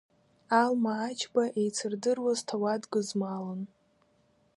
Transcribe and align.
Алма 0.61 0.93
Ачба 1.07 1.43
еицырдыруаз 1.59 2.39
ҭауад 2.47 2.83
гызмалын. 2.91 3.61